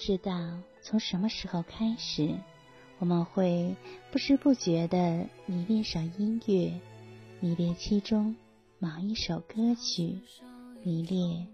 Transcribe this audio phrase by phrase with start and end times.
[0.00, 0.32] 知道
[0.80, 2.34] 从什么时候开始，
[2.98, 3.76] 我们会
[4.10, 6.80] 不知不觉地迷恋上音乐，
[7.38, 8.34] 迷恋其中
[8.78, 10.18] 某一首歌曲，
[10.82, 11.46] 迷恋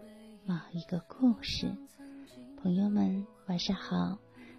[0.45, 1.67] 某一个故事。
[2.63, 4.17] 朋友们，晚上好，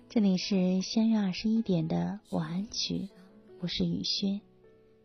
[0.09, 3.07] 这里是相约二十一点的晚安曲，
[3.61, 4.41] 我是雨轩。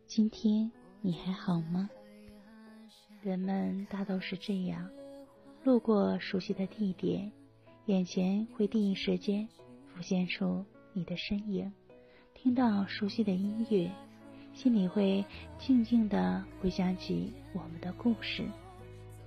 [0.09, 1.89] 今天你还好吗？
[3.23, 4.91] 人们大都是这样，
[5.63, 7.31] 路过熟悉的地点。
[7.87, 9.49] 眼前会第一时间
[9.89, 11.73] 浮现出你的身影，
[12.33, 13.91] 听到熟悉的音乐，
[14.55, 15.25] 心里会
[15.59, 18.45] 静静的回想起我们的故事。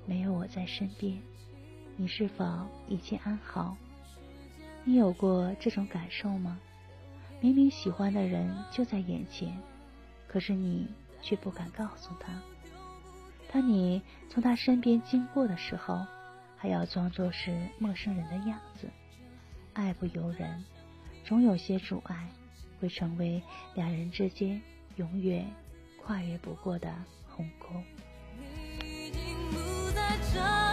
[0.06, 1.22] 没有我在身边，
[1.98, 2.46] 你是否
[2.88, 3.76] 一切安好？
[4.86, 6.58] 你有过这种感受吗？
[7.42, 9.54] 明明喜欢的人就在眼前，
[10.30, 10.88] 可是你
[11.22, 12.32] 却不敢告诉他。
[13.52, 16.06] 当你从他身边经过的时候。
[16.66, 18.90] 还要装作是陌生人的样子，
[19.74, 20.66] 爱不由人，
[21.24, 22.28] 总有些阻碍，
[22.82, 23.40] 会成为
[23.76, 24.60] 两人之间
[24.96, 25.46] 永远
[26.02, 26.92] 跨越不过的
[27.30, 27.68] 鸿沟。
[28.40, 30.65] 你已经，不清醒。